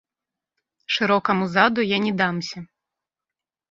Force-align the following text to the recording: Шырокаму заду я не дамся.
Шырокаму 0.95 1.45
заду 1.59 1.87
я 1.89 1.97
не 2.09 2.13
дамся. 2.25 2.69